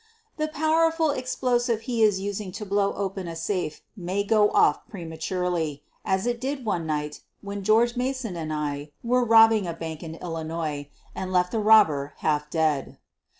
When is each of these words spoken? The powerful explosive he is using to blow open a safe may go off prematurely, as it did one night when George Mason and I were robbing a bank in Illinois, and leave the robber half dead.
The 0.37 0.47
powerful 0.47 1.11
explosive 1.11 1.81
he 1.81 2.01
is 2.01 2.19
using 2.19 2.51
to 2.53 2.65
blow 2.65 2.95
open 2.95 3.27
a 3.27 3.35
safe 3.35 3.83
may 3.95 4.23
go 4.23 4.49
off 4.49 4.79
prematurely, 4.87 5.83
as 6.03 6.25
it 6.25 6.41
did 6.41 6.65
one 6.65 6.87
night 6.87 7.21
when 7.41 7.63
George 7.63 7.95
Mason 7.95 8.35
and 8.35 8.51
I 8.51 8.89
were 9.03 9.23
robbing 9.23 9.67
a 9.67 9.73
bank 9.73 10.01
in 10.01 10.15
Illinois, 10.15 10.89
and 11.13 11.31
leave 11.31 11.51
the 11.51 11.59
robber 11.59 12.13
half 12.17 12.49
dead. 12.49 12.97